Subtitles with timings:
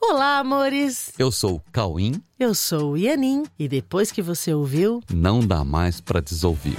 [0.00, 1.12] Olá, amores!
[1.18, 2.22] Eu sou o Cauim.
[2.38, 6.76] Eu sou o Ianin e depois que você ouviu, não dá mais para desouvir.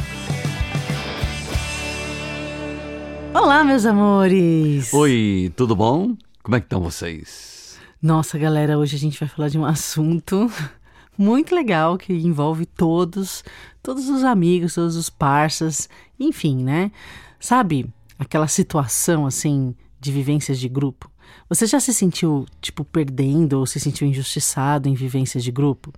[3.33, 4.93] Olá, meus amores!
[4.93, 6.15] Oi, tudo bom?
[6.41, 7.77] Como é que estão vocês?
[8.01, 10.49] Nossa, galera, hoje a gente vai falar de um assunto
[11.17, 13.43] muito legal que envolve todos,
[13.83, 16.89] todos os amigos, todos os parças, enfim, né?
[17.37, 17.85] Sabe
[18.17, 21.11] aquela situação assim de vivências de grupo?
[21.47, 25.93] Você já se sentiu, tipo, perdendo ou se sentiu injustiçado em vivências de grupo?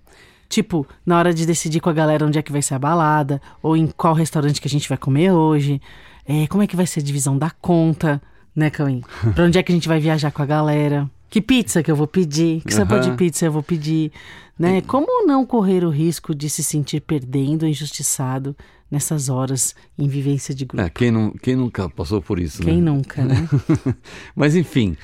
[0.48, 3.40] Tipo, na hora de decidir com a galera onde é que vai ser a balada,
[3.62, 5.80] ou em qual restaurante que a gente vai comer hoje,
[6.26, 8.20] é, como é que vai ser a divisão da conta,
[8.54, 9.02] né, Cauim?
[9.34, 11.10] Pra onde é que a gente vai viajar com a galera?
[11.30, 12.60] Que pizza que eu vou pedir?
[12.60, 13.10] Que sabor uhum.
[13.10, 14.12] de pizza eu vou pedir?
[14.58, 14.82] Né?
[14.82, 18.54] Como não correr o risco de se sentir perdendo, injustiçado
[18.90, 20.84] nessas horas em vivência de grupo?
[20.84, 22.90] É, quem, não, quem nunca passou por isso, quem né?
[22.90, 23.48] nunca, né?
[24.36, 24.94] Mas enfim,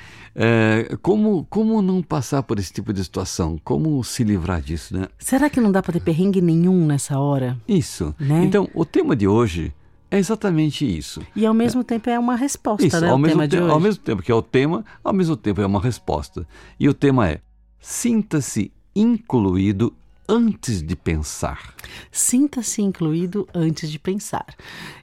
[0.41, 3.61] é, como, como não passar por esse tipo de situação?
[3.65, 5.09] Como se livrar disso, né?
[5.19, 7.59] Será que não dá para ter perrengue nenhum nessa hora?
[7.67, 8.15] Isso.
[8.21, 8.45] Né?
[8.45, 9.75] Então, o tema de hoje
[10.09, 11.21] é exatamente isso.
[11.35, 11.85] E ao mesmo é.
[11.85, 13.11] tempo é uma resposta, isso, né?
[13.11, 15.81] Ao, mesmo tempo, ao mesmo tempo que é o tema, ao mesmo tempo é uma
[15.81, 16.47] resposta.
[16.79, 17.41] E o tema é:
[17.81, 19.93] sinta-se incluído
[20.29, 21.75] antes de pensar.
[22.13, 24.45] Sinta-se incluído antes de pensar.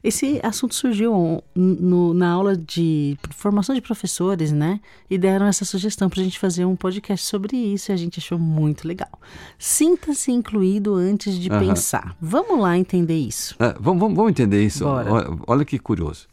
[0.04, 4.80] Esse assunto surgiu no, na aula de formação de professores, né?
[5.10, 8.20] E deram essa sugestão para a gente fazer um podcast sobre isso e a gente
[8.20, 9.20] achou muito legal.
[9.58, 11.60] Sinta-se incluído antes de uhum.
[11.60, 12.16] pensar.
[12.22, 13.56] Vamos lá entender isso.
[13.60, 14.86] É, vamos, vamos, vamos, entender isso.
[14.86, 16.28] Olha, olha que curioso.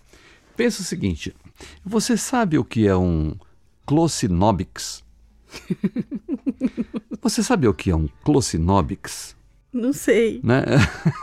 [0.54, 1.34] Pensa o seguinte:
[1.84, 3.34] você sabe o que é um
[3.86, 5.02] Clocinobix?
[7.22, 9.36] Você sabe o que é um Clocinobix?
[9.72, 10.40] Não sei.
[10.42, 10.64] Né?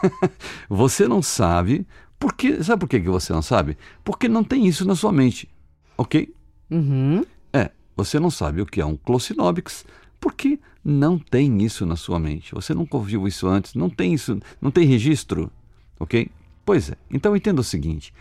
[0.70, 1.86] você não sabe.
[2.18, 3.78] Porque, sabe por que você não sabe?
[4.02, 5.50] Porque não tem isso na sua mente.
[5.98, 6.34] Ok?
[6.72, 7.26] Uhum.
[7.52, 9.86] É, você não sabe o que é um Clocinobix
[10.22, 12.56] porque não tem isso na sua mente.
[12.56, 15.52] Você nunca ouviu isso antes, não tem isso, não tem registro.
[16.00, 16.30] Ok?
[16.66, 16.96] Pois é.
[17.12, 18.14] Então entenda o seguinte: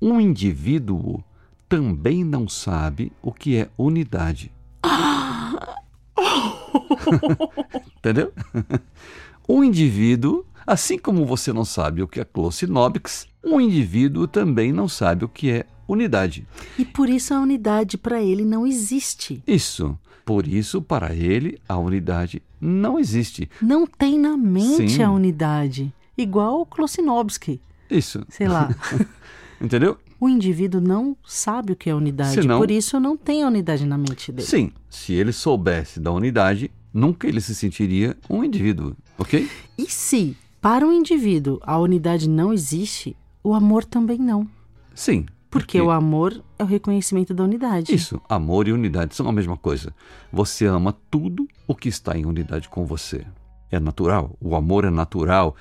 [0.00, 1.22] um indivíduo
[1.68, 4.52] também não sabe o que é unidade.
[7.98, 8.32] Entendeu?
[9.48, 14.88] Um indivíduo, assim como você não sabe o que é Clocinobix, um indivíduo também não
[14.88, 16.46] sabe o que é unidade.
[16.78, 19.42] E por isso a unidade para ele não existe.
[19.46, 19.98] Isso.
[20.24, 23.50] Por isso, para ele, a unidade não existe.
[23.60, 25.02] Não tem na mente Sim.
[25.02, 25.92] a unidade.
[26.16, 27.60] Igual o Klossinovski.
[27.90, 28.24] Isso.
[28.30, 28.74] Sei lá.
[29.60, 29.98] Entendeu?
[30.24, 33.84] O indivíduo não sabe o que é unidade, Senão, por isso não tem a unidade
[33.84, 34.48] na mente dele.
[34.48, 39.46] Sim, se ele soubesse da unidade, nunca ele se sentiria um indivíduo, ok?
[39.76, 44.48] E se para um indivíduo a unidade não existe, o amor também não.
[44.94, 45.26] Sim.
[45.50, 47.94] Porque, porque o amor é o reconhecimento da unidade.
[47.94, 49.94] Isso, amor e unidade são a mesma coisa.
[50.32, 53.26] Você ama tudo o que está em unidade com você.
[53.70, 55.54] É natural, o amor é natural.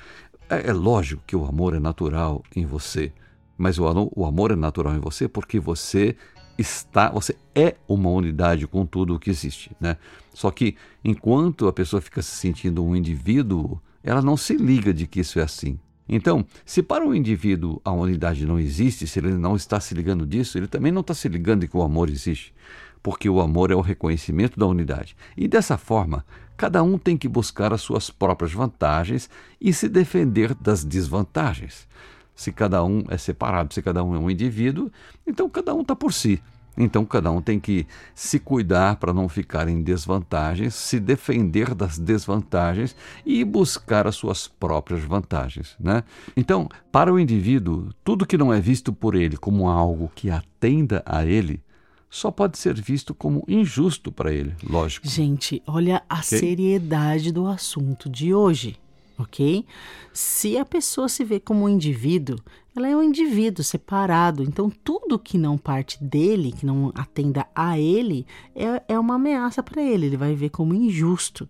[0.49, 3.11] É, é lógico que o amor é natural em você.
[3.57, 6.15] Mas o, o amor é natural em você porque você
[6.57, 9.97] está, você é uma unidade com tudo o que existe, né?
[10.33, 15.07] Só que enquanto a pessoa fica se sentindo um indivíduo, ela não se liga de
[15.07, 15.79] que isso é assim.
[16.07, 20.25] Então, se para um indivíduo a unidade não existe, se ele não está se ligando
[20.25, 22.53] disso, ele também não está se ligando de que o amor existe,
[23.01, 25.15] porque o amor é o reconhecimento da unidade.
[25.37, 26.25] E dessa forma,
[26.57, 29.29] cada um tem que buscar as suas próprias vantagens
[29.61, 31.87] e se defender das desvantagens.
[32.35, 34.91] Se cada um é separado, se cada um é um indivíduo,
[35.25, 36.41] então cada um está por si.
[36.77, 37.85] Então cada um tem que
[38.15, 42.95] se cuidar para não ficar em desvantagens, se defender das desvantagens
[43.25, 46.03] e buscar as suas próprias vantagens, né?
[46.35, 51.03] Então, para o indivíduo, tudo que não é visto por ele como algo que atenda
[51.05, 51.61] a ele,
[52.09, 55.07] só pode ser visto como injusto para ele, lógico.
[55.07, 56.39] Gente, olha a okay?
[56.39, 58.77] seriedade do assunto de hoje
[59.17, 59.65] ok?
[60.11, 62.37] Se a pessoa se vê como um indivíduo,
[62.75, 64.43] ela é um indivíduo separado.
[64.43, 68.25] Então, tudo que não parte dele, que não atenda a ele,
[68.55, 70.07] é, é uma ameaça para ele.
[70.07, 71.47] Ele vai ver como injusto,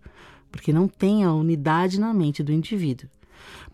[0.51, 3.09] porque não tem a unidade na mente do indivíduo.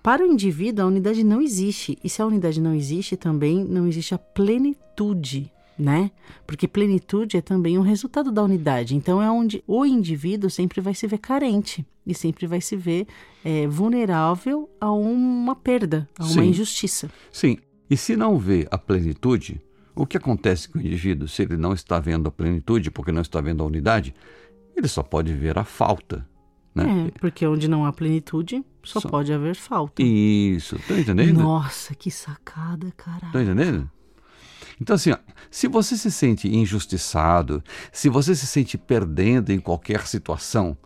[0.01, 1.97] Para o indivíduo, a unidade não existe.
[2.03, 6.11] E se a unidade não existe, também não existe a plenitude né?
[6.45, 8.95] Porque plenitude é também um resultado da unidade.
[8.95, 13.05] Então é onde o indivíduo sempre vai se ver carente e sempre vai se ver
[13.45, 16.49] é, vulnerável a uma perda, a uma Sim.
[16.49, 17.09] injustiça.
[17.31, 17.57] Sim.
[17.87, 19.61] E se não vê a plenitude,
[19.95, 23.21] o que acontece com o indivíduo se ele não está vendo a plenitude porque não
[23.21, 24.15] está vendo a unidade?
[24.75, 26.27] Ele só pode ver a falta.
[26.73, 27.07] Né?
[27.07, 29.09] É, porque onde não há plenitude, só, só...
[29.09, 30.01] pode haver falta.
[30.01, 31.39] Isso, tá entendendo?
[31.39, 33.27] Nossa, que sacada, cara.
[33.31, 33.89] Tá entendendo?
[34.81, 35.17] Então, assim, ó,
[35.51, 40.77] se você se sente injustiçado, se você se sente perdendo em qualquer situação,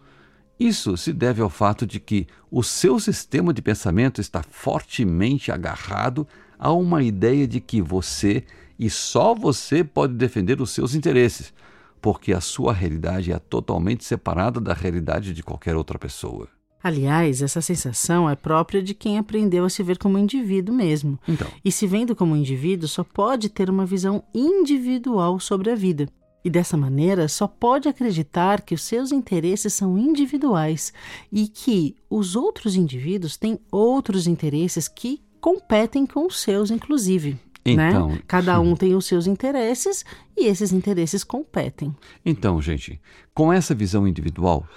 [0.60, 6.28] isso se deve ao fato de que o seu sistema de pensamento está fortemente agarrado
[6.58, 8.44] a uma ideia de que você
[8.78, 11.54] e só você pode defender os seus interesses,
[12.02, 16.48] porque a sua realidade é totalmente separada da realidade de qualquer outra pessoa.
[16.84, 21.18] Aliás, essa sensação é própria de quem aprendeu a se ver como indivíduo mesmo.
[21.26, 21.48] Então.
[21.64, 26.10] E se vendo como indivíduo, só pode ter uma visão individual sobre a vida.
[26.44, 30.92] E dessa maneira, só pode acreditar que os seus interesses são individuais
[31.32, 37.38] e que os outros indivíduos têm outros interesses que competem com os seus, inclusive.
[37.66, 38.20] Então, né?
[38.28, 40.04] Cada um tem os seus interesses
[40.38, 41.96] e esses interesses competem.
[42.26, 43.00] Então, gente,
[43.34, 44.68] com essa visão individual,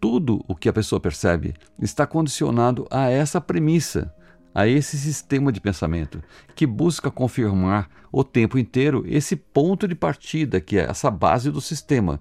[0.00, 4.14] tudo o que a pessoa percebe está condicionado a essa premissa,
[4.54, 6.22] a esse sistema de pensamento,
[6.54, 11.60] que busca confirmar o tempo inteiro esse ponto de partida, que é essa base do
[11.60, 12.18] sistema.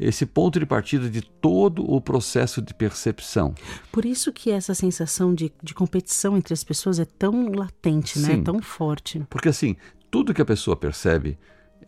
[0.00, 3.52] Esse ponto de partida de todo o processo de percepção.
[3.90, 8.36] Por isso que essa sensação de, de competição entre as pessoas é tão latente, né?
[8.36, 8.42] Sim.
[8.44, 9.20] tão forte.
[9.28, 9.74] Porque assim,
[10.08, 11.36] tudo que a pessoa percebe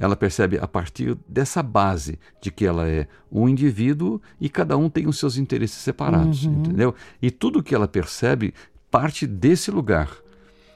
[0.00, 4.88] ela percebe a partir dessa base de que ela é um indivíduo e cada um
[4.88, 6.52] tem os seus interesses separados, Uhum.
[6.54, 6.94] entendeu?
[7.20, 8.54] E tudo que ela percebe
[8.90, 10.10] parte desse lugar,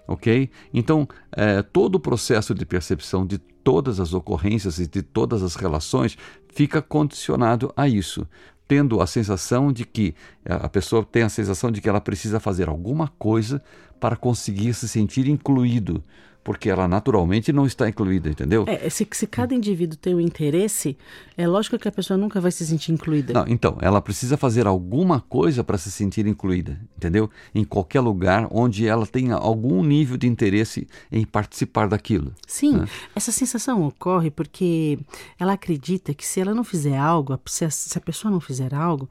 [0.06, 0.50] ok?
[0.72, 5.54] Então, é, todo o processo de percepção de todas as ocorrências e de todas as
[5.56, 6.16] relações
[6.52, 8.26] fica condicionado a isso.
[8.66, 10.14] Tendo a sensação de que
[10.44, 13.62] a pessoa tem a sensação de que ela precisa fazer alguma coisa
[14.00, 16.02] para conseguir se sentir incluído,
[16.44, 18.66] porque ela naturalmente não está incluída, entendeu?
[18.68, 20.96] É, se, se cada indivíduo tem um interesse,
[21.38, 23.32] é lógico que a pessoa nunca vai se sentir incluída.
[23.32, 27.30] Não, então, ela precisa fazer alguma coisa para se sentir incluída, entendeu?
[27.54, 32.34] Em qualquer lugar onde ela tenha algum nível de interesse em participar daquilo.
[32.46, 32.88] Sim, né?
[33.16, 34.98] essa sensação ocorre porque
[35.40, 38.74] ela acredita que se ela não fizer algo, se a, se a pessoa não fizer
[38.74, 39.08] algo,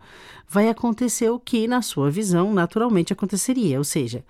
[0.47, 4.23] vai acontecer o que, na sua visão, naturalmente aconteceria, ou seja,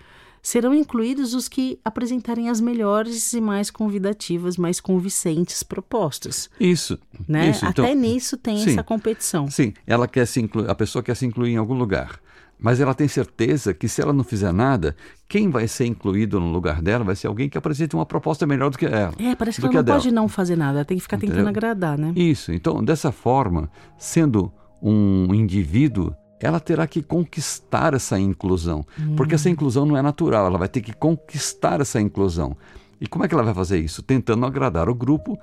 [0.44, 6.50] serão incluídos os que apresentarem as melhores e mais convidativas, mais convincentes propostas.
[6.60, 7.50] Isso, Né?
[7.52, 7.66] isso.
[7.66, 8.72] Então, Até nisso tem sim.
[8.72, 9.50] essa competição.
[9.50, 12.20] Sim, ela quer se incluir, a pessoa quer se incluir em algum lugar.
[12.60, 14.96] Mas ela tem certeza que se ela não fizer nada,
[15.28, 18.70] quem vai ser incluído no lugar dela vai ser alguém que apresente uma proposta melhor
[18.70, 19.14] do que ela.
[19.20, 19.98] É, parece que ela que não dela.
[19.98, 21.50] pode não fazer nada, ela tem que ficar tentando Entendeu?
[21.50, 22.14] agradar, né?
[22.16, 22.52] Isso.
[22.54, 24.52] Então, dessa forma, sendo
[24.82, 26.14] um indivíduo,
[26.44, 28.86] ela terá que conquistar essa inclusão.
[29.16, 32.56] Porque essa inclusão não é natural, ela vai ter que conquistar essa inclusão.
[33.00, 34.02] E como é que ela vai fazer isso?
[34.04, 35.38] Tentando agradar o grupo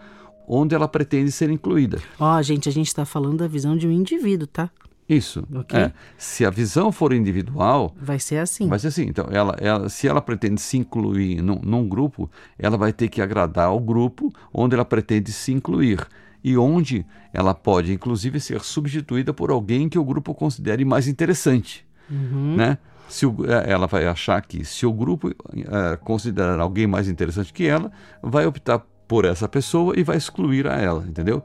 [0.46, 1.98] onde ela pretende ser incluída.
[2.18, 4.68] Ó, gente, a gente está falando da visão de um indivíduo, tá?
[5.08, 5.42] Isso.
[5.54, 5.78] Ok.
[5.78, 5.92] É.
[6.16, 8.68] Se a visão for individual, Vai ser assim.
[8.68, 9.06] vai ser assim.
[9.06, 13.20] Então, ela, ela- se ela pretende se incluir num, num grupo, ela vai ter que
[13.20, 16.06] agradar ao grupo onde ela pretende se incluir.
[16.42, 21.86] E onde ela pode, inclusive, ser substituída por alguém que o grupo considere mais interessante.
[22.10, 22.56] Uhum.
[22.56, 22.78] Né?
[23.08, 27.52] Se o- é, ela vai achar que, se o grupo é, considerar alguém mais interessante
[27.52, 27.90] que ela,
[28.22, 31.42] vai optar por essa pessoa e vai excluir a ela, entendeu?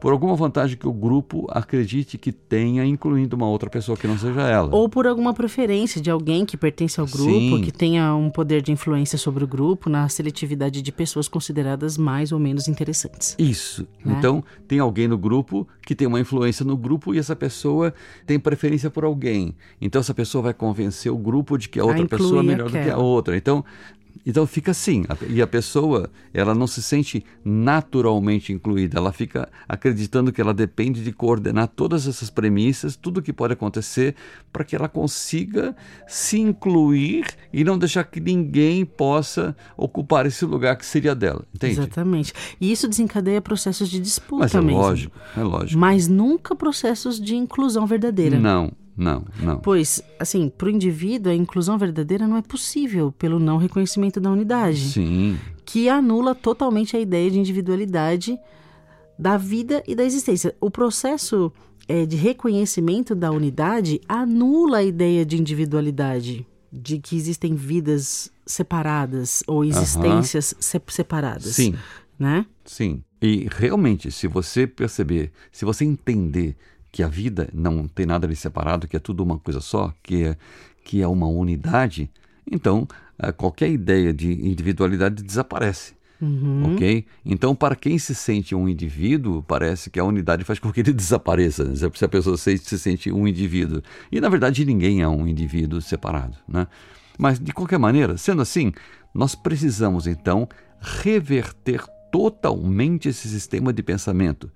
[0.00, 4.16] Por alguma vantagem que o grupo acredite que tenha, incluindo uma outra pessoa que não
[4.16, 4.74] seja ela.
[4.74, 7.62] Ou por alguma preferência de alguém que pertence ao grupo, Sim.
[7.62, 12.30] que tenha um poder de influência sobre o grupo na seletividade de pessoas consideradas mais
[12.30, 13.34] ou menos interessantes.
[13.38, 13.86] Isso.
[14.04, 14.14] Né?
[14.18, 17.92] Então, tem alguém no grupo que tem uma influência no grupo e essa pessoa
[18.26, 19.54] tem preferência por alguém.
[19.80, 22.66] Então, essa pessoa vai convencer o grupo de que a outra incluir pessoa é melhor
[22.66, 23.02] do que a aquela.
[23.02, 23.36] outra.
[23.36, 23.64] Então,
[24.28, 25.06] então fica assim.
[25.30, 28.98] E a pessoa, ela não se sente naturalmente incluída.
[28.98, 34.14] Ela fica acreditando que ela depende de coordenar todas essas premissas, tudo que pode acontecer,
[34.52, 35.74] para que ela consiga
[36.06, 41.42] se incluir e não deixar que ninguém possa ocupar esse lugar que seria dela.
[41.54, 41.80] Entende?
[41.80, 42.34] Exatamente.
[42.60, 44.78] E isso desencadeia processos de disputa Mas é mesmo.
[44.78, 45.80] lógico, é lógico.
[45.80, 48.38] Mas nunca processos de inclusão verdadeira.
[48.38, 49.58] Não, não, não.
[49.60, 54.30] Pois, assim, para o indivíduo, a inclusão verdadeira não é possível pelo não reconhecimento da
[54.30, 58.36] unidade, Sim, que anula totalmente a ideia de individualidade
[59.18, 60.54] da vida e da existência.
[60.60, 61.52] O processo
[61.88, 69.42] eh, de reconhecimento da unidade anula a ideia de individualidade, de que existem vidas separadas
[69.46, 71.54] ou existências se- separadas.
[71.54, 71.74] sim,
[72.18, 72.44] Né?
[72.64, 73.02] sim.
[73.22, 76.56] E realmente, se você perceber, se você entender
[76.90, 80.24] que a vida não tem nada de separado, que é tudo uma coisa só, que
[80.24, 80.36] é,
[80.84, 82.10] que é uma unidade,
[82.50, 82.86] então
[83.18, 85.98] eh, qualquer ideia de individualidade desaparece.
[86.20, 86.74] Uhum.
[86.74, 87.06] Ok?
[87.24, 90.92] Então, para quem se sente um indivíduo, parece que a unidade faz com que ele
[90.94, 91.64] desapareça.
[91.64, 91.74] né?
[91.76, 93.82] Se a pessoa se, se sente um indivíduo.
[94.10, 96.36] E, na verdade, ninguém é um indivíduo separado.
[96.48, 96.66] Né?
[97.16, 98.72] Mas, de qualquer maneira, sendo assim,
[99.14, 100.48] nós precisamos, então,
[100.80, 104.50] reverter totalmente esse sistema de pensamento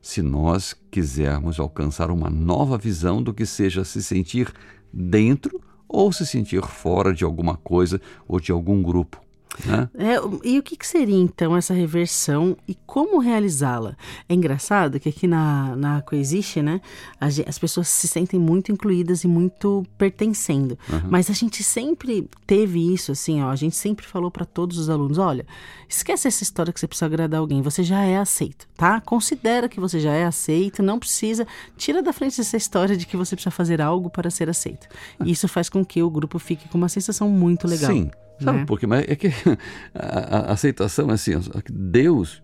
[0.00, 4.52] se nós quisermos alcançar uma nova visão do que seja se sentir
[4.92, 9.27] dentro ou se sentir fora de alguma coisa ou de algum grupo.
[9.64, 9.88] Né?
[9.98, 13.96] É, e o que, que, seria então essa reversão e como realizá-la?
[14.28, 16.80] É engraçado que aqui na, na Coexiste, né,
[17.20, 20.78] as pessoas se sentem muito incluídas e muito pertencendo.
[20.90, 21.08] Uhum.
[21.10, 24.88] Mas a gente sempre teve isso, assim, ó, a gente sempre falou para todos os
[24.88, 25.46] alunos: olha,
[25.88, 29.00] esquece essa história que você precisa agradar alguém, você já é aceito, tá?
[29.00, 33.16] Considera que você já é aceito, não precisa, tira da frente essa história de que
[33.16, 34.86] você precisa fazer algo para ser aceito.
[35.24, 37.90] E isso faz com que o grupo fique com uma sensação muito legal.
[37.90, 38.10] Sim.
[38.40, 38.64] Sabe né?
[38.64, 38.86] por quê?
[38.86, 39.28] Mas é que
[39.94, 41.32] a, a aceitação é assim,
[41.70, 42.42] Deus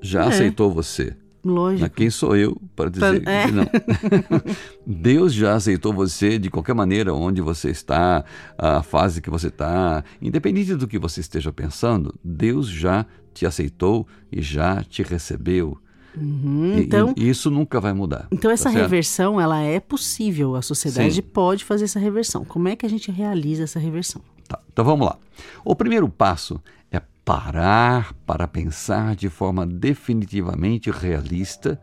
[0.00, 0.28] já é.
[0.28, 1.14] aceitou você.
[1.46, 1.82] Lógico.
[1.82, 3.46] Mas quem sou eu para dizer é.
[3.46, 3.66] que não?
[4.84, 8.24] Deus já aceitou você de qualquer maneira, onde você está,
[8.58, 14.06] a fase que você está, independente do que você esteja pensando, Deus já te aceitou
[14.30, 15.78] e já te recebeu.
[16.16, 18.26] Uhum, então, e, e isso nunca vai mudar.
[18.32, 20.56] Então essa tá reversão ela é possível.
[20.56, 21.22] A sociedade Sim.
[21.22, 22.44] pode fazer essa reversão.
[22.44, 24.22] Como é que a gente realiza essa reversão?
[24.46, 25.16] Tá, então vamos lá.
[25.64, 26.60] O primeiro passo
[26.90, 31.80] é parar para pensar de forma definitivamente realista,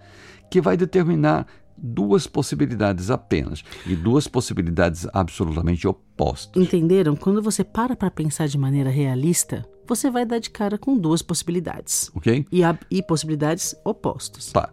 [0.50, 6.62] que vai determinar duas possibilidades apenas e duas possibilidades absolutamente opostas.
[6.62, 7.16] Entenderam?
[7.16, 11.22] Quando você para para pensar de maneira realista, você vai dar de cara com duas
[11.22, 12.10] possibilidades.
[12.16, 12.46] Ok?
[12.52, 14.52] E, e possibilidades opostas.
[14.52, 14.70] Tá.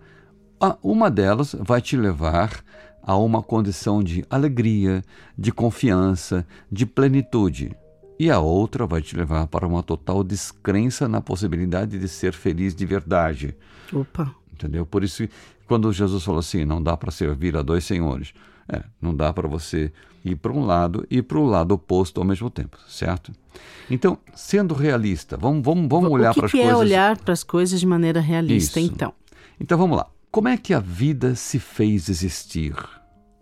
[0.82, 2.62] Uma delas vai te levar
[3.02, 5.02] a uma condição de alegria,
[5.36, 7.74] de confiança, de plenitude.
[8.20, 12.74] E a outra vai te levar para uma total descrença na possibilidade de ser feliz
[12.74, 13.56] de verdade.
[13.90, 14.34] Opa!
[14.52, 14.84] Entendeu?
[14.84, 15.26] Por isso,
[15.66, 18.34] quando Jesus falou assim, não dá para servir a dois senhores,
[18.68, 19.90] é, não dá para você
[20.22, 23.32] ir para um lado e para o lado oposto ao mesmo tempo, certo?
[23.90, 26.68] Então, sendo realista, vamos, vamos, vamos olhar para as coisas.
[26.68, 28.92] O que é olhar para as coisas de maneira realista, Isso.
[28.92, 29.14] então?
[29.58, 30.06] Então vamos lá.
[30.30, 32.74] Como é que a vida se fez existir?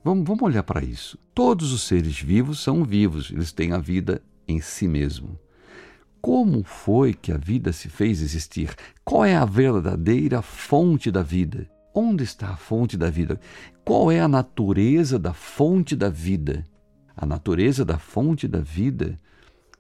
[0.05, 1.19] Vamos, vamos olhar para isso.
[1.35, 5.39] Todos os seres vivos são vivos, eles têm a vida em si mesmo.
[6.21, 8.75] Como foi que a vida se fez existir?
[9.05, 11.69] Qual é a verdadeira fonte da vida?
[11.95, 13.39] Onde está a fonte da vida?
[13.85, 16.65] Qual é a natureza da fonte da vida?
[17.17, 19.19] A natureza da fonte da vida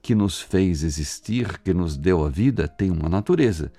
[0.00, 3.72] que nos fez existir, que nos deu a vida, tem uma natureza.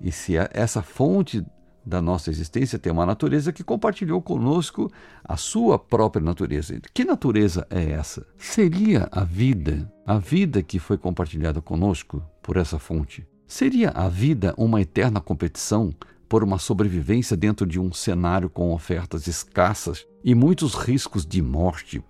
[0.00, 1.44] E se essa fonte
[1.86, 4.90] da nossa existência tem uma natureza que compartilhou conosco
[5.24, 6.80] a sua própria natureza.
[6.92, 8.26] Que natureza é essa?
[8.36, 13.24] Seria a vida, a vida que foi compartilhada conosco por essa fonte?
[13.46, 15.94] Seria a vida uma eterna competição
[16.28, 22.02] por uma sobrevivência dentro de um cenário com ofertas escassas e muitos riscos de morte,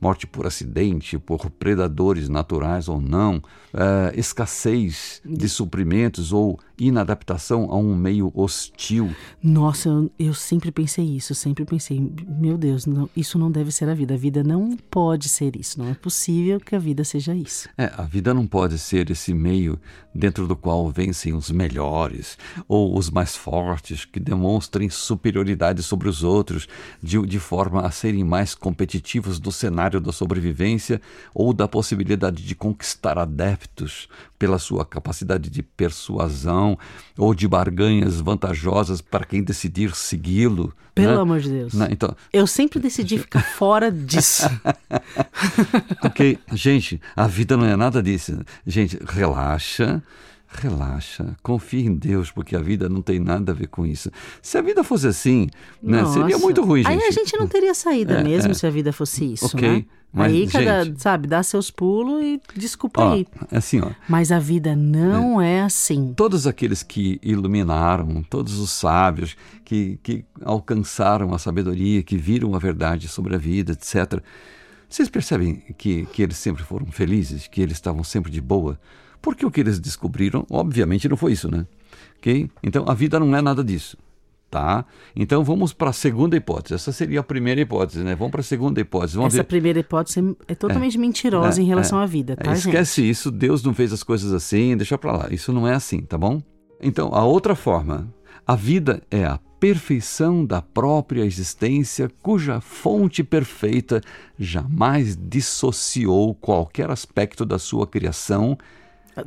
[0.00, 7.76] morte por acidente, por predadores naturais ou não, uh, escassez de suprimentos ou inadaptação a
[7.76, 9.10] um meio hostil.
[9.42, 13.88] Nossa, eu, eu sempre pensei isso, sempre pensei, meu Deus, não, isso não deve ser
[13.88, 14.14] a vida.
[14.14, 17.68] A vida não pode ser isso, não é possível que a vida seja isso.
[17.78, 19.78] É, a vida não pode ser esse meio
[20.14, 22.36] dentro do qual vencem os melhores
[22.68, 26.68] ou os mais fortes, que demonstrem superioridade sobre os outros,
[27.02, 31.00] de, de forma a serem mais competitivos no cenário da sobrevivência
[31.34, 36.78] ou da possibilidade de conquistar adeptos pela sua capacidade de persuasão
[37.16, 40.74] ou de barganhas vantajosas para quem decidir segui-lo.
[40.94, 41.20] Pelo né?
[41.20, 41.74] amor de Deus.
[41.74, 41.88] Né?
[41.90, 44.44] Então, Eu sempre decidi ficar fora disso.
[46.02, 48.38] ok, gente, a vida não é nada disso.
[48.66, 50.02] Gente, relaxa.
[50.56, 54.10] Relaxa, confie em Deus, porque a vida não tem nada a ver com isso.
[54.40, 55.48] Se a vida fosse assim,
[55.82, 56.92] né, seria muito ruim, gente.
[56.92, 58.54] Aí a gente não teria saída é, mesmo é.
[58.54, 59.68] se a vida fosse isso, okay.
[59.68, 59.84] né?
[60.12, 63.26] Mas, aí cada, gente, sabe, dá seus pulos e desculpa ó, aí.
[63.50, 63.90] É assim, ó.
[64.08, 65.56] Mas a vida não é.
[65.56, 65.62] é.
[65.62, 66.14] assim.
[66.14, 72.60] Todos aqueles que iluminaram, todos os sábios que, que alcançaram a sabedoria, que viram a
[72.60, 74.22] verdade sobre a vida, etc.
[74.88, 78.78] Vocês percebem que, que eles sempre foram felizes, que eles estavam sempre de boa?
[79.24, 81.66] Porque o que eles descobriram, obviamente, não foi isso, né?
[82.18, 82.50] Ok?
[82.62, 83.96] Então a vida não é nada disso.
[84.50, 84.84] Tá?
[85.16, 86.74] Então vamos para a segunda hipótese.
[86.74, 88.14] Essa seria a primeira hipótese, né?
[88.14, 89.16] Vamos para a segunda hipótese.
[89.16, 89.48] Vamos Essa ver...
[89.48, 93.10] primeira hipótese é totalmente é, mentirosa é, em relação é, à vida, tá, Esquece gente?
[93.10, 95.28] isso, Deus não fez as coisas assim, deixa para lá.
[95.30, 96.42] Isso não é assim, tá bom?
[96.80, 98.12] Então, a outra forma,
[98.46, 104.02] a vida é a perfeição da própria existência, cuja fonte perfeita
[104.38, 108.58] jamais dissociou qualquer aspecto da sua criação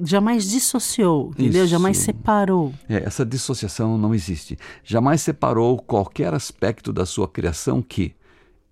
[0.01, 1.63] Jamais dissociou, entendeu?
[1.63, 1.71] Isso.
[1.71, 2.73] Jamais separou.
[2.89, 4.57] É, essa dissociação não existe.
[4.83, 8.13] Jamais separou qualquer aspecto da sua criação que,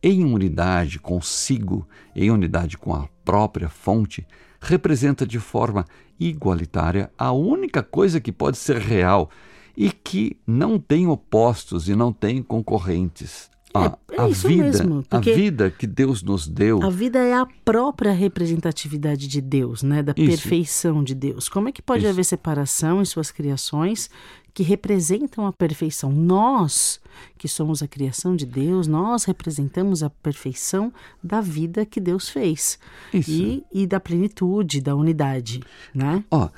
[0.03, 4.27] em unidade consigo, em unidade com a própria fonte,
[4.59, 5.85] representa de forma
[6.19, 9.29] igualitária, a única coisa que pode ser real
[9.75, 13.49] e que não tem opostos e não tem concorrentes.
[13.75, 16.81] Ah, é, é a vida, mesmo, a vida que Deus nos deu.
[16.81, 20.01] A vida é a própria representatividade de Deus, né?
[20.01, 20.29] Da isso.
[20.29, 21.49] perfeição de Deus.
[21.49, 22.09] Como é que pode isso.
[22.09, 24.09] haver separação em suas criações
[24.53, 26.09] que representam a perfeição?
[26.09, 27.01] Nós,
[27.37, 32.79] que somos a criação de Deus, nós representamos a perfeição da vida que Deus fez.
[33.13, 33.29] Isso.
[33.29, 35.61] E, e da plenitude, da unidade,
[35.93, 36.23] né?
[36.31, 36.49] Ó,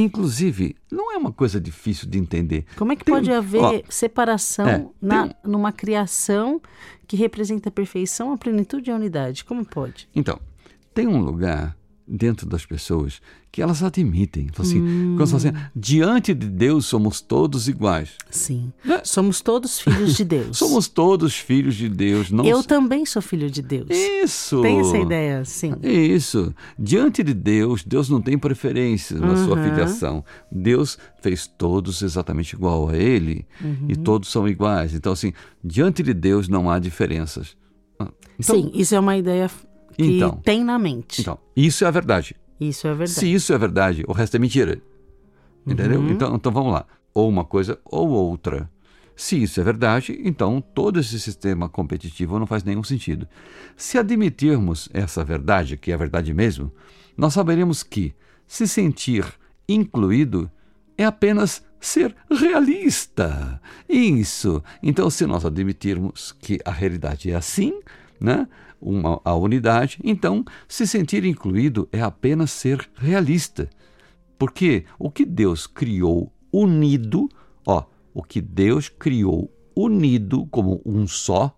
[0.00, 2.64] Inclusive, não é uma coisa difícil de entender.
[2.76, 6.60] Como é que tem, pode haver ó, separação é, na, tem, numa criação
[7.06, 9.44] que representa a perfeição, a plenitude e a unidade?
[9.44, 10.08] Como pode?
[10.14, 10.38] Então,
[10.92, 11.76] tem um lugar
[12.06, 13.20] dentro das pessoas
[13.50, 14.48] que elas admitem.
[14.58, 15.14] Assim, hum.
[15.16, 18.10] Quando assim, diante de Deus somos todos iguais.
[18.30, 18.70] Sim.
[18.84, 19.00] Né?
[19.02, 20.58] Somos todos filhos de Deus.
[20.58, 22.30] somos todos filhos de Deus.
[22.30, 23.88] Não Eu também sou filho de Deus.
[23.90, 24.60] Isso.
[24.60, 25.72] Tem essa ideia, sim.
[25.82, 26.54] Isso.
[26.78, 29.44] Diante de Deus, Deus não tem preferência na uhum.
[29.44, 30.24] sua filiação.
[30.52, 33.86] Deus fez todos exatamente igual a Ele uhum.
[33.88, 34.94] e todos são iguais.
[34.94, 35.32] Então, assim,
[35.64, 37.56] diante de Deus não há diferenças.
[37.98, 39.50] Ah, então, sim, isso é uma ideia
[39.96, 41.22] que então, tem na mente.
[41.22, 42.36] Então, isso é a verdade.
[42.60, 43.10] Isso é verdade.
[43.10, 44.80] Se isso é verdade, o resto é mentira.
[45.66, 46.00] Entendeu?
[46.00, 46.10] Uhum.
[46.10, 46.86] Então, então vamos lá.
[47.14, 48.70] Ou uma coisa ou outra.
[49.14, 53.26] Se isso é verdade, então todo esse sistema competitivo não faz nenhum sentido.
[53.74, 56.70] Se admitirmos essa verdade, que é a verdade mesmo,
[57.16, 58.14] nós saberemos que
[58.46, 59.24] se sentir
[59.66, 60.50] incluído
[60.98, 63.60] é apenas ser realista.
[63.88, 64.62] Isso.
[64.82, 67.80] Então, se nós admitirmos que a realidade é assim,
[68.20, 68.46] né?
[68.86, 73.68] Uma, a unidade, então se sentir incluído é apenas ser realista.
[74.38, 77.28] Porque o que Deus criou unido,
[77.66, 81.55] ó, o que Deus criou unido como um só,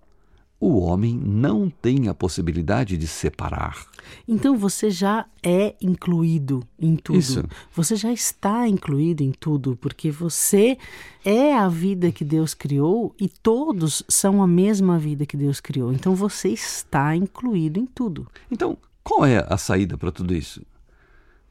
[0.61, 3.87] o homem não tem a possibilidade de separar.
[4.27, 7.19] Então você já é incluído em tudo.
[7.19, 7.45] Isso.
[7.73, 10.77] Você já está incluído em tudo, porque você
[11.25, 15.93] é a vida que Deus criou e todos são a mesma vida que Deus criou.
[15.93, 18.27] Então você está incluído em tudo.
[18.51, 20.63] Então, qual é a saída para tudo isso?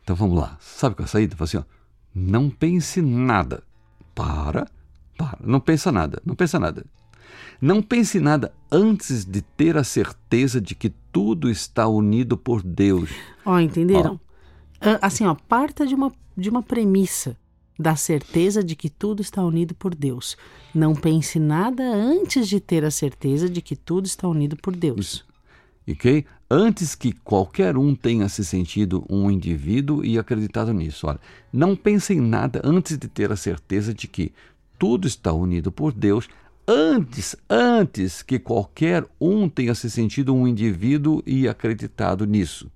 [0.04, 0.58] Então vamos lá.
[0.60, 1.36] Sabe qual é a saída?
[1.36, 1.64] Fala assim, ó,
[2.14, 3.64] não pense nada.
[4.14, 4.68] Para,
[5.18, 5.38] para.
[5.40, 6.22] Não pensa nada.
[6.26, 6.86] Não pensa nada.
[7.60, 13.10] Não pense nada antes de ter a certeza de que tudo está unido por Deus.
[13.46, 14.20] Ó, oh, entenderam?
[14.82, 14.98] Oh.
[15.02, 17.36] Assim, ó, parta de uma, de uma premissa
[17.80, 20.36] da certeza de que tudo está unido por Deus.
[20.74, 25.26] Não pense nada antes de ter a certeza de que tudo está unido por Deus.
[25.90, 26.26] Ok?
[26.50, 31.08] Antes que qualquer um tenha se sentido um indivíduo e acreditado nisso.
[31.08, 31.20] Olha,
[31.52, 34.32] não pense em nada antes de ter a certeza de que
[34.78, 36.28] tudo está unido por Deus
[36.68, 42.70] antes, antes que qualquer um tenha se sentido um indivíduo e acreditado nisso.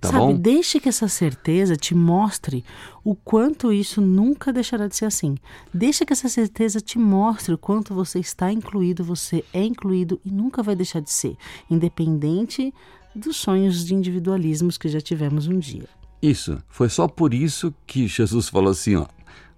[0.00, 0.34] Tá Sabe, bom?
[0.34, 2.64] deixe que essa certeza te mostre
[3.04, 5.36] o quanto isso nunca deixará de ser assim.
[5.72, 10.30] Deixe que essa certeza te mostre o quanto você está incluído, você é incluído e
[10.30, 11.36] nunca vai deixar de ser,
[11.70, 12.74] independente
[13.14, 15.88] dos sonhos de individualismos que já tivemos um dia.
[16.20, 19.06] Isso, foi só por isso que Jesus falou assim, ó: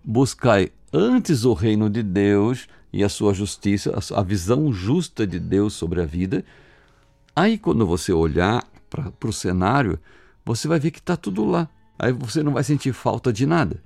[0.04, 5.74] buscai antes o reino de Deus e a sua justiça, a visão justa de Deus
[5.74, 6.44] sobre a vida.
[7.34, 9.98] Aí, quando você olhar para o cenário,
[10.44, 11.68] você vai ver que está tudo lá.
[11.98, 13.82] Aí você não vai sentir falta de nada.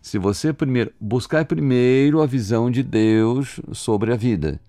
[0.00, 4.60] Se você primeiro buscar primeiro a visão de Deus sobre a vida,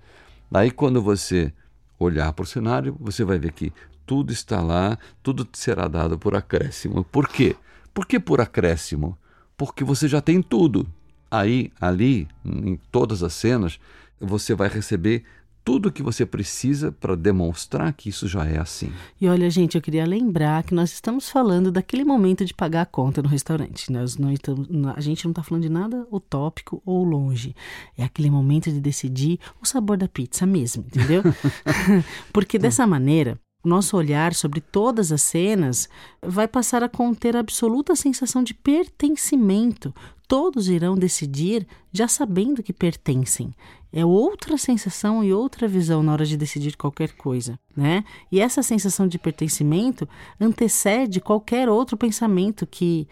[0.51, 1.53] aí quando você
[1.97, 3.71] olhar para o cenário, você vai ver que
[4.05, 7.03] tudo está lá, tudo será dado por acréscimo.
[7.03, 7.55] Por quê?
[7.93, 9.17] Por que por acréscimo?
[9.59, 10.87] Porque você já tem tudo
[11.29, 13.77] aí, ali, em todas as cenas,
[14.17, 15.25] você vai receber
[15.65, 18.89] tudo o que você precisa para demonstrar que isso já é assim.
[19.19, 22.85] E olha, gente, eu queria lembrar que nós estamos falando daquele momento de pagar a
[22.85, 23.91] conta no restaurante.
[23.91, 27.53] Nós não estamos, a gente não está falando de nada utópico ou longe.
[27.97, 31.21] É aquele momento de decidir o sabor da pizza mesmo, entendeu?
[32.31, 35.89] Porque dessa maneira, o nosso olhar sobre todas as cenas
[36.21, 39.93] vai passar a conter a absoluta sensação de pertencimento.
[40.27, 43.53] Todos irão decidir já sabendo que pertencem.
[43.91, 48.05] É outra sensação e outra visão na hora de decidir qualquer coisa, né?
[48.31, 50.07] E essa sensação de pertencimento
[50.39, 53.07] antecede qualquer outro pensamento que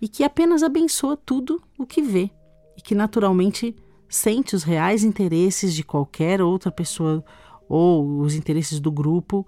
[0.00, 2.30] e que apenas abençoa tudo o que vê
[2.76, 3.74] e que naturalmente
[4.08, 7.24] sente os reais interesses de qualquer outra pessoa
[7.68, 9.46] ou os interesses do grupo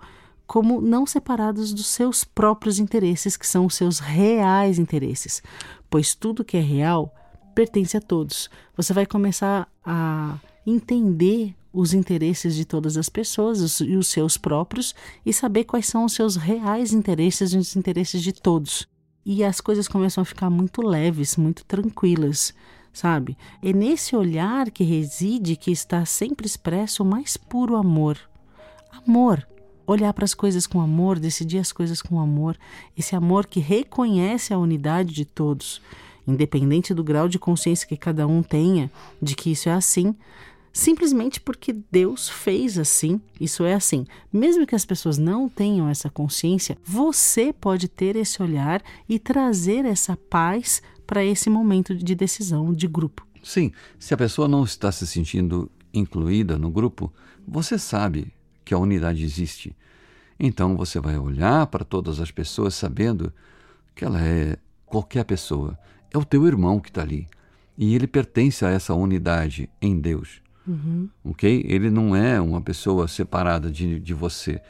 [0.48, 5.42] como não separados dos seus próprios interesses, que são os seus reais interesses,
[5.90, 7.14] pois tudo que é real
[7.54, 8.48] pertence a todos.
[8.74, 14.94] Você vai começar a entender os interesses de todas as pessoas e os seus próprios
[15.24, 18.88] e saber quais são os seus reais interesses e os interesses de todos.
[19.30, 22.54] e as coisas começam a ficar muito leves, muito tranquilas,
[22.94, 23.36] sabe?
[23.62, 28.18] É nesse olhar que reside, que está sempre expresso o mais puro amor.
[29.06, 29.46] Amor.
[29.88, 32.58] Olhar para as coisas com amor, decidir as coisas com amor,
[32.94, 35.80] esse amor que reconhece a unidade de todos,
[36.26, 40.14] independente do grau de consciência que cada um tenha de que isso é assim,
[40.74, 44.06] simplesmente porque Deus fez assim, isso é assim.
[44.30, 49.86] Mesmo que as pessoas não tenham essa consciência, você pode ter esse olhar e trazer
[49.86, 53.26] essa paz para esse momento de decisão de grupo.
[53.42, 57.10] Sim, se a pessoa não está se sentindo incluída no grupo,
[57.46, 58.30] você sabe
[58.68, 59.74] que a unidade existe.
[60.38, 63.32] Então você vai olhar para todas as pessoas sabendo
[63.94, 65.78] que ela é qualquer pessoa.
[66.12, 67.26] É o teu irmão que está ali.
[67.78, 70.42] E ele pertence a essa unidade em Deus.
[70.66, 71.08] Uhum.
[71.24, 71.64] Ok?
[71.66, 74.60] Ele não é uma pessoa separada de, de você.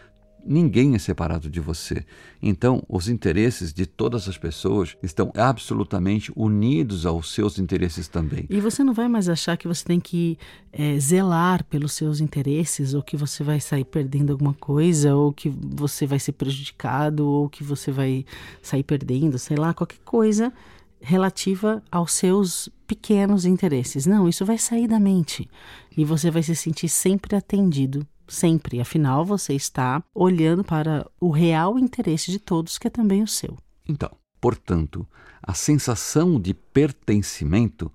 [0.44, 2.04] Ninguém é separado de você.
[2.42, 8.46] Então, os interesses de todas as pessoas estão absolutamente unidos aos seus interesses também.
[8.48, 10.38] E você não vai mais achar que você tem que
[10.72, 15.48] é, zelar pelos seus interesses, ou que você vai sair perdendo alguma coisa, ou que
[15.48, 18.24] você vai ser prejudicado, ou que você vai
[18.62, 20.52] sair perdendo, sei lá, qualquer coisa
[21.00, 24.06] relativa aos seus pequenos interesses.
[24.06, 25.48] Não, isso vai sair da mente
[25.96, 28.80] e você vai se sentir sempre atendido, sempre.
[28.80, 33.56] Afinal, você está olhando para o real interesse de todos, que é também o seu.
[33.88, 34.10] Então,
[34.40, 35.06] portanto,
[35.42, 37.90] a sensação de pertencimento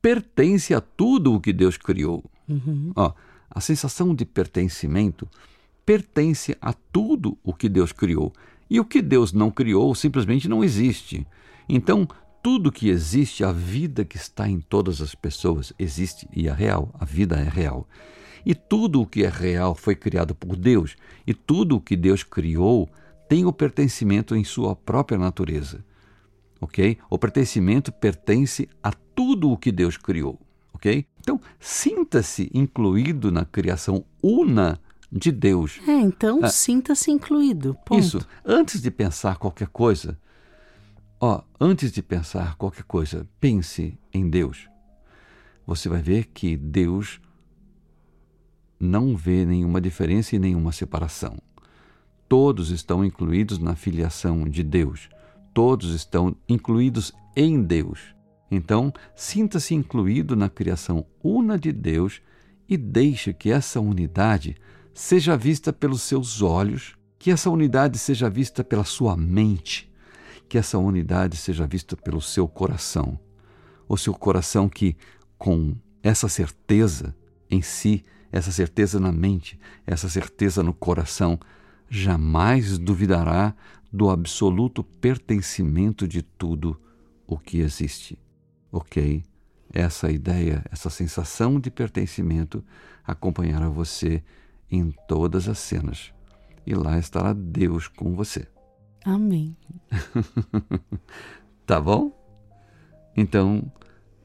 [0.00, 2.24] pertence a tudo o que Deus criou.
[2.48, 2.92] Uhum.
[2.94, 3.12] Ó,
[3.50, 5.28] a sensação de pertencimento
[5.84, 8.32] pertence a tudo o que Deus criou.
[8.68, 11.26] E o que Deus não criou simplesmente não existe.
[11.68, 12.08] Então,
[12.42, 16.90] tudo que existe, a vida que está em todas as pessoas existe e é real,
[16.94, 17.88] a vida é real.
[18.46, 22.22] E tudo o que é real foi criado por Deus, e tudo o que Deus
[22.22, 22.88] criou
[23.28, 25.84] tem o pertencimento em sua própria natureza.
[26.60, 26.96] OK?
[27.10, 30.40] O pertencimento pertence a tudo o que Deus criou,
[30.72, 31.04] OK?
[31.18, 34.80] Então, sinta-se incluído na criação una
[35.10, 35.80] de Deus.
[35.86, 36.48] É, então é.
[36.48, 37.76] sinta-se incluído.
[37.84, 37.98] Ponto.
[37.98, 38.20] Isso.
[38.44, 40.16] Antes de pensar qualquer coisa,
[41.18, 44.68] Ó, antes de pensar qualquer coisa, pense em Deus.
[45.66, 47.20] Você vai ver que Deus
[48.78, 51.36] não vê nenhuma diferença e nenhuma separação.
[52.28, 55.08] Todos estão incluídos na filiação de Deus.
[55.54, 58.14] Todos estão incluídos em Deus.
[58.50, 62.20] Então, sinta-se incluído na criação una de Deus
[62.68, 64.56] e deixe que essa unidade
[64.92, 69.92] seja vista pelos seus olhos, que essa unidade seja vista pela sua mente,
[70.48, 73.18] que essa unidade seja vista pelo seu coração.
[73.88, 74.96] O seu coração que,
[75.38, 77.14] com essa certeza
[77.50, 81.38] em si, essa certeza na mente, essa certeza no coração,
[81.88, 83.54] jamais duvidará
[83.92, 86.78] do absoluto pertencimento de tudo
[87.26, 88.18] o que existe.
[88.70, 89.24] Ok?
[89.72, 92.64] Essa ideia, essa sensação de pertencimento
[93.04, 94.22] acompanhará você
[94.70, 96.12] em todas as cenas.
[96.66, 98.46] E lá estará Deus com você.
[99.04, 99.56] Amém.
[101.64, 102.12] tá bom?
[103.16, 103.70] Então,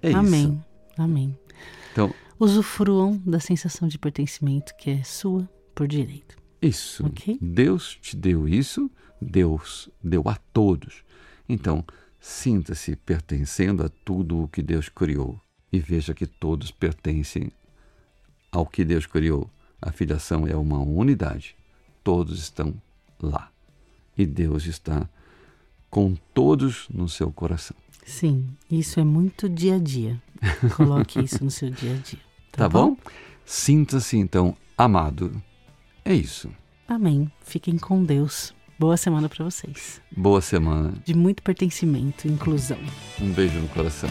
[0.01, 0.43] é Amém.
[0.43, 0.65] isso.
[0.97, 1.39] Amém.
[1.91, 6.35] Então, usufruam da sensação de pertencimento que é sua por direito.
[6.59, 7.05] Isso.
[7.05, 7.37] Okay?
[7.39, 8.89] Deus te deu isso,
[9.21, 11.03] Deus deu a todos.
[11.47, 11.85] Então,
[12.19, 15.39] sinta-se pertencendo a tudo o que Deus criou
[15.71, 17.51] e veja que todos pertencem
[18.51, 19.47] ao que Deus criou.
[19.79, 21.55] A filiação é uma unidade.
[22.03, 22.73] Todos estão
[23.21, 23.51] lá
[24.17, 25.07] e Deus está
[25.91, 27.77] com todos no seu coração.
[28.03, 30.19] Sim, isso é muito dia a dia.
[30.75, 32.30] Coloque isso no seu dia a dia.
[32.51, 32.91] Tá, tá bom?
[32.91, 32.97] bom?
[33.45, 35.41] Sinta-se então amado.
[36.03, 36.49] É isso.
[36.87, 37.31] Amém.
[37.41, 38.53] Fiquem com Deus.
[38.77, 40.01] Boa semana para vocês.
[40.15, 40.93] Boa semana.
[41.05, 42.79] De muito pertencimento, inclusão.
[43.21, 44.09] Um beijo no coração.